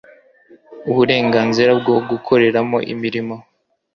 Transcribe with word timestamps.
uburenganzira 0.89 1.71
bwo 1.79 1.95
gukoreramo 2.09 2.77
imirimo 2.93 3.35